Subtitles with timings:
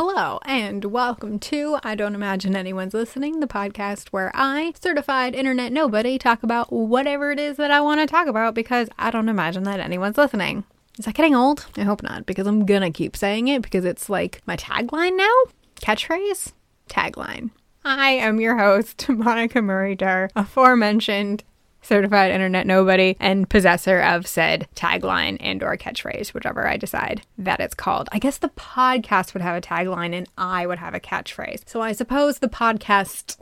[0.00, 5.72] Hello, and welcome to I Don't Imagine Anyone's Listening, the podcast where I, certified internet
[5.72, 9.28] nobody, talk about whatever it is that I want to talk about because I don't
[9.28, 10.62] imagine that anyone's listening.
[11.00, 11.66] Is that getting old?
[11.76, 15.34] I hope not, because I'm gonna keep saying it because it's like my tagline now?
[15.80, 16.52] Catchphrase?
[16.88, 17.50] Tagline.
[17.84, 21.42] I am your host, Monica Murray Durr, aforementioned
[21.88, 27.60] certified internet nobody and possessor of said tagline and or catchphrase whichever i decide that
[27.60, 28.08] it's called.
[28.12, 31.66] I guess the podcast would have a tagline and i would have a catchphrase.
[31.66, 33.38] So i suppose the podcast's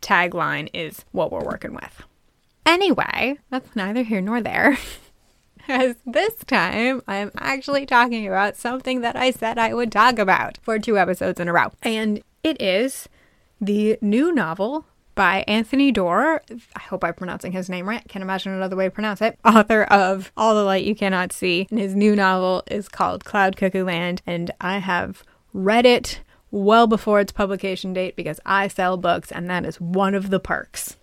[0.00, 2.04] tagline is what we're working with.
[2.64, 4.78] Anyway that's neither here nor there.
[5.68, 10.20] As this time I am actually talking about something that I said I would talk
[10.20, 11.72] about for two episodes in a row.
[11.82, 13.08] And it is
[13.60, 16.40] the new novel by Anthony Doerr.
[16.76, 18.06] I hope I'm pronouncing his name right.
[18.06, 19.36] Can't imagine another way to pronounce it.
[19.44, 21.66] Author of All the Light You Cannot See.
[21.70, 24.22] And his new novel is called Cloud Cuckoo Land.
[24.24, 26.20] And I have read it
[26.52, 30.38] well before its publication date because I sell books and that is one of the
[30.38, 30.96] perks.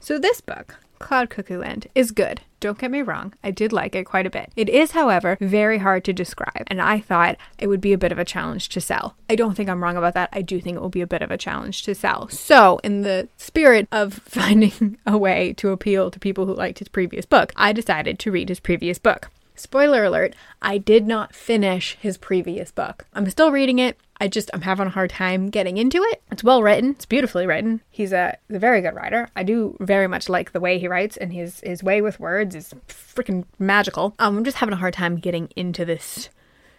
[0.00, 2.42] So this book Cloud Cuckoo Land is good.
[2.60, 4.52] Don't get me wrong, I did like it quite a bit.
[4.54, 8.12] It is, however, very hard to describe, and I thought it would be a bit
[8.12, 9.16] of a challenge to sell.
[9.28, 10.28] I don't think I'm wrong about that.
[10.30, 12.28] I do think it will be a bit of a challenge to sell.
[12.28, 16.88] So, in the spirit of finding a way to appeal to people who liked his
[16.88, 19.30] previous book, I decided to read his previous book.
[19.60, 23.04] Spoiler alert, I did not finish his previous book.
[23.12, 23.98] I'm still reading it.
[24.18, 26.22] I just I'm having a hard time getting into it.
[26.32, 26.92] It's well written.
[26.92, 27.82] It's beautifully written.
[27.90, 29.28] He's a, a very good writer.
[29.36, 32.54] I do very much like the way he writes, and his his way with words
[32.54, 34.14] is freaking magical.
[34.18, 36.30] Um, I'm just having a hard time getting into this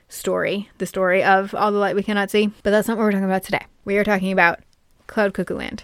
[0.10, 2.48] story, the story of All the Light We Cannot See.
[2.64, 3.66] But that's not what we're talking about today.
[3.86, 4.60] We are talking about
[5.06, 5.84] Cloud Cuckoo Land.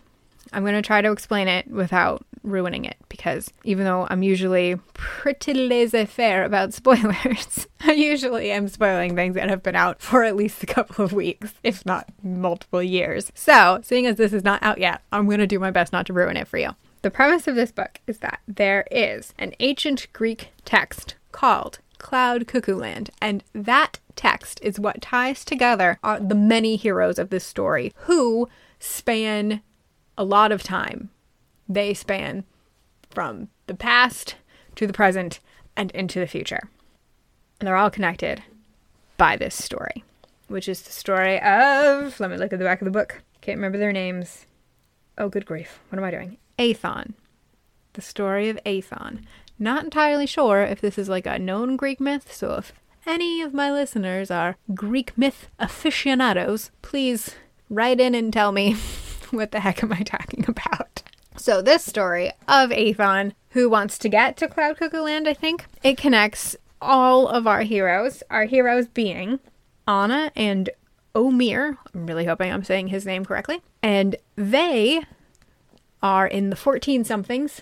[0.52, 4.76] I'm going to try to explain it without ruining it because even though I'm usually
[4.94, 10.24] pretty laissez faire about spoilers, I usually am spoiling things that have been out for
[10.24, 13.32] at least a couple of weeks, if not multiple years.
[13.36, 16.06] So, seeing as this is not out yet, I'm going to do my best not
[16.08, 16.72] to ruin it for you.
[17.04, 22.47] The premise of this book is that there is an ancient Greek text called Cloud
[22.47, 27.46] Cuckoo Land, and that text is what ties together uh, the many heroes of this
[27.46, 28.50] story who
[28.80, 29.62] span
[30.18, 31.09] a lot of time.
[31.69, 32.44] They span
[33.09, 34.35] from the past
[34.75, 35.39] to the present
[35.75, 36.69] and into the future.
[37.59, 38.44] And they're all connected
[39.17, 40.03] by this story,
[40.47, 43.22] which is the story of, let me look at the back of the book.
[43.41, 44.45] Can't remember their names.
[45.17, 45.79] Oh, good grief.
[45.89, 46.38] What am I doing?
[46.59, 47.13] Aethon.
[47.94, 49.23] The story of Aethon.
[49.57, 52.73] Not entirely sure if this is like a known Greek myth, so if
[53.07, 57.35] any of my listeners are Greek myth aficionados, please
[57.69, 58.73] write in and tell me
[59.31, 60.97] what the heck am I talking about?
[61.47, 65.63] So, this story of Aethon, who wants to get to Cloud Cuckoo Land, I think,
[65.81, 69.40] it connects all of our heroes, our heroes being
[69.88, 70.69] Anna and
[71.16, 71.78] Omeir.
[71.96, 73.62] I'm really hoping I'm saying his name correctly.
[73.81, 75.03] And they
[76.03, 77.62] are in the 14 somethings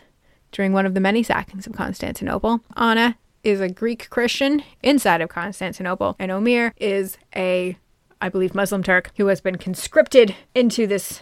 [0.52, 2.62] during one of the many sackings of Constantinople.
[2.76, 7.78] Anna is a Greek Christian inside of Constantinople, and Omeir is a,
[8.20, 11.22] I believe, Muslim Turk who has been conscripted into this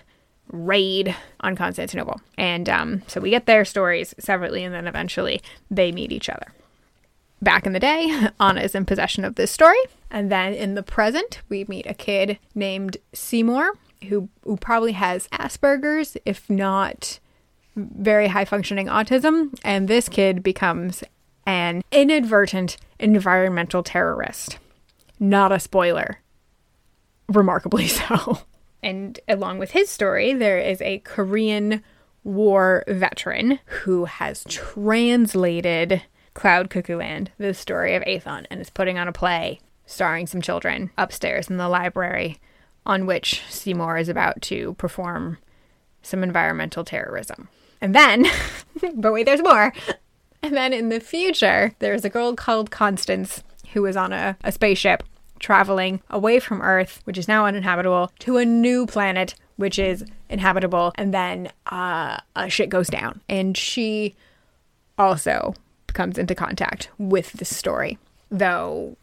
[0.54, 2.22] raid on Constantinople.
[2.38, 6.48] And um, so we get their stories separately, and then eventually they meet each other.
[7.42, 9.80] Back in the day, Anna is in possession of this story.
[10.10, 13.74] And then in the present, we meet a kid named Seymour
[14.08, 17.20] who, who probably has Asperger's, if not
[17.76, 19.58] very high functioning autism.
[19.64, 21.04] And this kid becomes
[21.46, 24.60] an inadvertent environmental terrorist.
[25.20, 26.20] Not a spoiler.
[27.28, 28.40] Remarkably so.
[28.84, 31.82] And along with his story, there is a Korean
[32.24, 38.98] War veteran who has translated Cloud Cuckoo Land, the story of Aethon, and is putting
[38.98, 42.40] on a play starring some children upstairs in the library
[42.86, 45.38] on which Seymour is about to perform
[46.02, 47.48] some environmental terrorism.
[47.80, 48.26] And then,
[48.96, 49.74] but wait, there's more.
[50.42, 54.52] And then in the future, there's a girl called Konstance who is on a, a
[54.52, 55.04] spaceship
[55.44, 60.94] traveling away from Earth, which is now uninhabitable, to a new planet, which is inhabitable,
[60.96, 63.22] and then uh, uh, shit goes down.
[63.28, 64.16] And she
[64.98, 65.54] also
[65.88, 68.00] comes into contact with this story,
[68.32, 68.96] though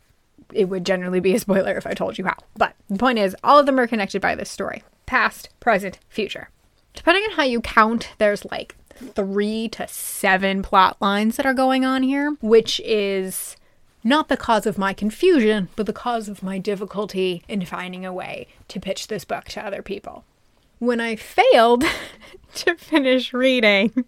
[0.53, 2.37] it would generally be a spoiler if I told you how.
[2.57, 6.49] But the point is, all of them are connected by this story past, present, future.
[6.95, 8.77] Depending on how you count, there's like
[9.15, 13.57] three to seven plot lines that are going on here, which is
[14.03, 18.13] not the cause of my confusion, but the cause of my difficulty in finding a
[18.13, 20.25] way to pitch this book to other people.
[20.79, 21.85] When I failed
[22.55, 24.05] to finish reading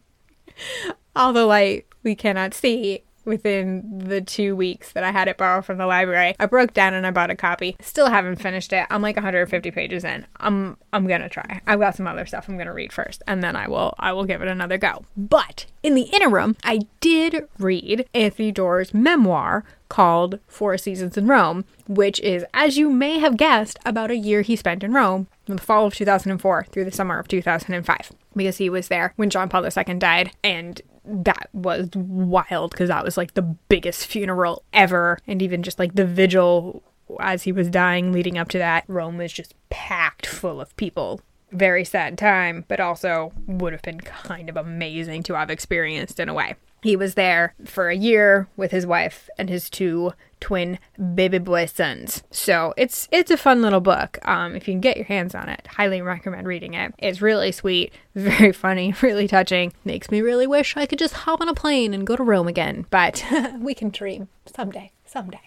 [1.16, 5.64] All the Light We Cannot See, within the two weeks that I had it borrowed
[5.64, 6.34] from the library.
[6.38, 7.76] I broke down and I bought a copy.
[7.80, 8.86] Still haven't finished it.
[8.90, 10.26] I'm like 150 pages in.
[10.38, 11.60] I'm I'm gonna try.
[11.66, 14.24] I've got some other stuff I'm gonna read first, and then I will I will
[14.24, 15.04] give it another go.
[15.16, 21.66] But in the interim, I did read Anthony Doerr's memoir called Four Seasons in Rome,
[21.86, 25.56] which is, as you may have guessed, about a year he spent in Rome from
[25.56, 29.50] the fall of 2004 through the summer of 2005 because he was there when John
[29.50, 35.18] Paul II died and that was wild because that was like the biggest funeral ever.
[35.26, 36.82] And even just like the vigil
[37.20, 41.20] as he was dying leading up to that Rome was just packed full of people.
[41.50, 46.28] Very sad time but also would have been kind of amazing to have experienced in
[46.28, 50.78] a way he was there for a year with his wife and his two twin
[51.14, 52.24] baby boy sons.
[52.30, 54.18] So it's it's a fun little book.
[54.26, 56.92] Um, if you can get your hands on it, highly recommend reading it.
[56.98, 59.72] It's really sweet, very funny, really touching.
[59.84, 62.48] Makes me really wish I could just hop on a plane and go to Rome
[62.48, 62.86] again.
[62.90, 63.24] But
[63.58, 65.40] we can dream someday, someday.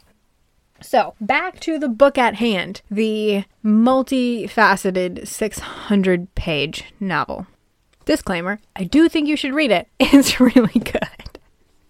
[0.81, 7.47] So, back to the book at hand the multifaceted 600 page novel.
[8.05, 9.87] Disclaimer I do think you should read it.
[9.99, 11.24] It's really good.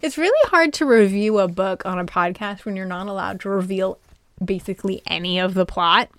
[0.00, 3.48] It's really hard to review a book on a podcast when you're not allowed to
[3.48, 3.98] reveal
[4.44, 6.10] basically any of the plot.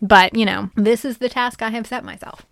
[0.00, 2.46] But, you know, this is the task I have set myself.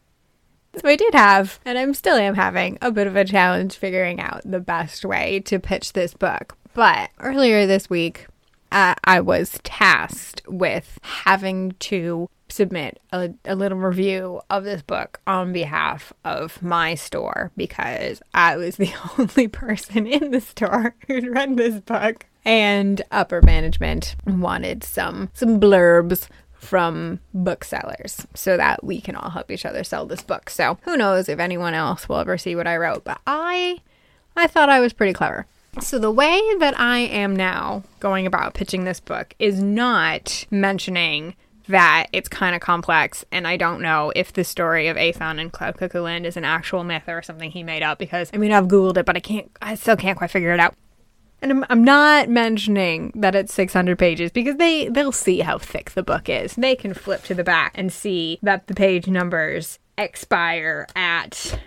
[0.76, 4.20] So I did have, and I'm still am having, a bit of a challenge figuring
[4.20, 6.56] out the best way to pitch this book.
[6.74, 8.26] But earlier this week,
[8.70, 15.20] uh, I was tasked with having to submit a, a little review of this book
[15.26, 21.26] on behalf of my store because I was the only person in the store who'd
[21.26, 22.26] read this book.
[22.44, 29.50] And upper management wanted some some blurbs from booksellers so that we can all help
[29.50, 30.50] each other sell this book.
[30.50, 33.78] So who knows if anyone else will ever see what I wrote, but I
[34.36, 35.46] I thought I was pretty clever.
[35.78, 41.36] So, the way that I am now going about pitching this book is not mentioning
[41.70, 45.52] that it's kind of complex, and I don't know if the story of Aethon and
[45.52, 48.52] Cloud Cuckoo Land is an actual myth or something he made up because I mean,
[48.52, 50.74] I've Googled it, but I can't, I still can't quite figure it out.
[51.42, 55.92] And I'm, I'm not mentioning that it's 600 pages because they, they'll see how thick
[55.92, 56.54] the book is.
[56.54, 61.58] They can flip to the back and see that the page numbers expire at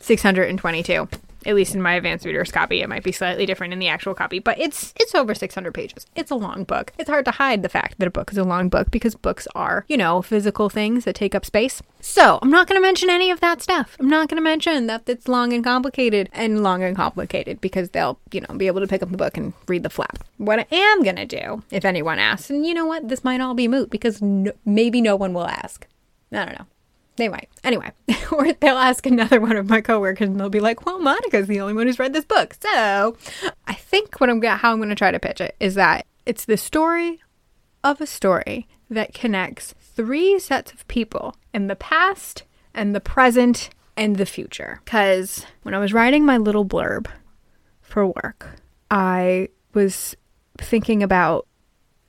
[0.00, 1.08] 622
[1.46, 4.14] at least in my advanced reader's copy it might be slightly different in the actual
[4.14, 6.06] copy but it's it's over 600 pages.
[6.14, 6.92] It's a long book.
[6.98, 9.46] It's hard to hide the fact that a book is a long book because books
[9.54, 11.82] are you know physical things that take up space.
[12.00, 13.96] So i'm not going to mention any of that stuff.
[14.00, 17.90] I'm not going to mention that it's long and complicated and long and complicated because
[17.90, 20.24] they'll you know be able to pick up the book and read the flap.
[20.38, 23.40] What i am going to do if anyone asks and you know what this might
[23.40, 25.86] all be moot because no, maybe no one will ask.
[26.32, 26.66] I don't know
[27.20, 27.48] they might.
[27.62, 27.92] Anyway,
[28.32, 31.60] or they'll ask another one of my coworkers and they'll be like, well, Monica's the
[31.60, 32.56] only one who's read this book.
[32.60, 33.16] So
[33.66, 36.06] I think what I'm gonna, how I'm going to try to pitch it is that
[36.26, 37.20] it's the story
[37.84, 42.44] of a story that connects three sets of people in the past
[42.74, 44.80] and the present and the future.
[44.84, 47.06] Because when I was writing my little blurb
[47.82, 50.16] for work, I was
[50.58, 51.46] thinking about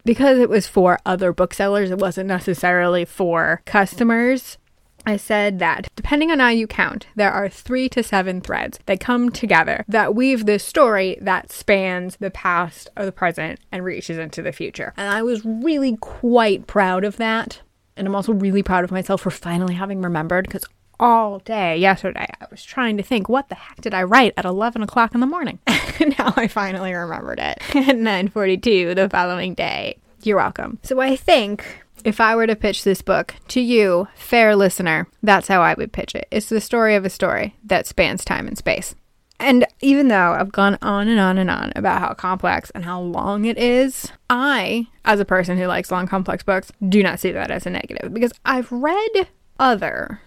[0.04, 4.58] because it was for other booksellers, it wasn't necessarily for customers.
[5.06, 9.00] I said that depending on how you count, there are three to seven threads that
[9.00, 14.18] come together that weave this story that spans the past or the present and reaches
[14.18, 14.94] into the future.
[14.98, 17.62] And I was really quite proud of that.
[17.98, 20.66] And I'm also really proud of myself for finally having remembered because
[21.00, 24.46] all day yesterday I was trying to think, what the heck did I write at
[24.46, 25.60] 11 o'clock in the morning?
[25.68, 29.98] now I finally remembered it at 9.42 the following day.
[30.24, 30.78] You're welcome.
[30.84, 35.48] So I think if I were to pitch this book to you, fair listener, that's
[35.48, 36.28] how I would pitch it.
[36.32, 38.96] It's the story of a story that spans time and space.
[39.40, 43.02] And even though I've gone on and on and on about how complex and how
[43.02, 47.32] long it is, I, as a person who likes long, complex books, do not see
[47.32, 49.28] that as a negative because I've read
[49.60, 50.22] other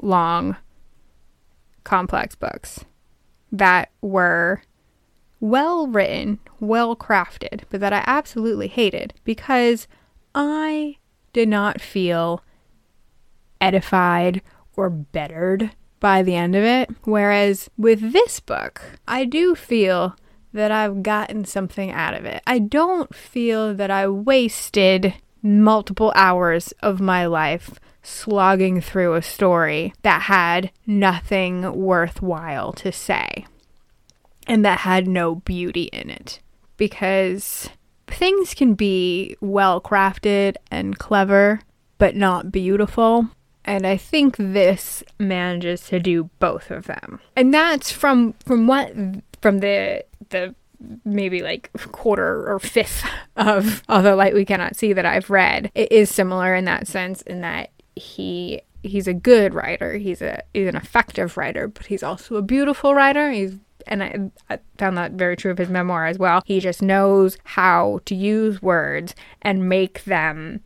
[0.00, 0.56] long,
[1.84, 2.86] complex books
[3.52, 4.62] that were
[5.40, 9.86] well written, well crafted, but that I absolutely hated because
[10.34, 10.96] I
[11.32, 12.42] did not feel
[13.60, 14.42] edified
[14.76, 15.70] or bettered
[16.00, 16.90] by the end of it.
[17.04, 20.16] Whereas with this book, I do feel
[20.52, 22.42] that I've gotten something out of it.
[22.46, 29.92] I don't feel that I wasted multiple hours of my life slogging through a story
[30.02, 33.46] that had nothing worthwhile to say
[34.46, 36.40] and that had no beauty in it.
[36.76, 37.68] Because
[38.10, 41.60] things can be well crafted and clever,
[41.98, 43.28] but not beautiful.
[43.64, 47.20] And I think this manages to do both of them.
[47.36, 48.92] And that's from from what
[49.42, 50.54] from the the
[51.04, 53.04] maybe like quarter or fifth
[53.36, 55.70] of All the Light We Cannot See that I've read.
[55.74, 59.94] It is similar in that sense in that he he's a good writer.
[59.98, 63.30] He's a he's an effective writer, but he's also a beautiful writer.
[63.30, 63.56] He's
[63.86, 66.42] and I, I, found that very true of his memoir as well.
[66.44, 70.60] He just knows how to use words and make them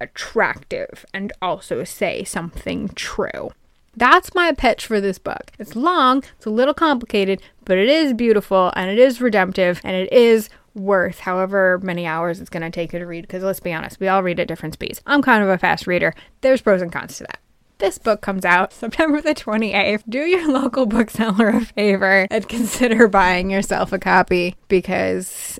[0.00, 3.50] attractive and also say something true.
[3.96, 5.52] That's my pitch for this book.
[5.58, 9.96] It's long, it's a little complicated, but it is beautiful and it is redemptive and
[9.96, 13.60] it is worth however many hours it's going to take you to read because let's
[13.60, 15.00] be honest, we all read at different speeds.
[15.06, 16.14] I'm kind of a fast reader.
[16.42, 17.38] There's pros and cons to that.
[17.78, 20.04] This book comes out September the 28th.
[20.08, 25.58] Do your local bookseller a favor and consider buying yourself a copy because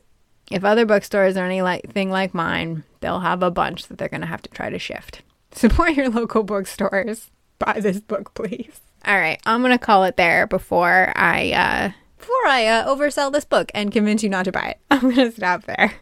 [0.50, 4.26] if other bookstores are anything like mine, they'll have a bunch that they're going to
[4.26, 5.22] have to try to shift.
[5.52, 7.30] Support your local bookstores.
[7.58, 8.80] Buy this book, please.
[9.04, 13.32] All right, I'm going to call it there before I uh before I uh, oversell
[13.32, 14.80] this book and convince you not to buy it.
[14.90, 15.94] I'm going to stop there.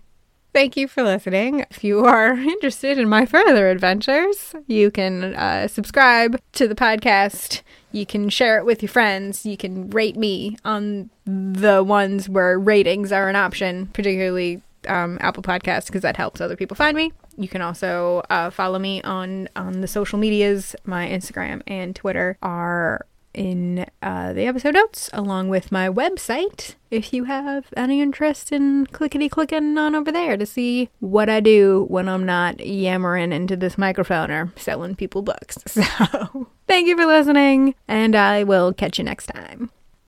[0.55, 1.67] Thank you for listening.
[1.69, 7.63] If you are interested in my further adventures, you can uh, subscribe to the podcast.
[7.91, 9.45] You can share it with your friends.
[9.45, 15.43] You can rate me on the ones where ratings are an option, particularly um, Apple
[15.43, 17.13] Podcasts, because that helps other people find me.
[17.37, 20.77] You can also uh, follow me on on the social medias.
[20.85, 27.13] My Instagram and Twitter are in uh, the episode notes, along with my website, if
[27.13, 31.87] you have any interest in clickety clicking on over there to see what I do
[31.89, 35.59] when I'm not yammering into this microphone or selling people books.
[35.75, 39.71] So, thank you for listening, and I will catch you next time.